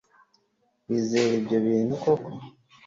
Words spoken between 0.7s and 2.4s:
Wizera ibyo bintu koko